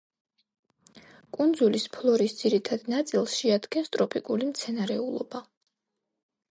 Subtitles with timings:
[1.37, 5.49] კუნძულის ფლორის ძირითად ნაწილს შეადგენს ტროპიკული მცენარეულობა.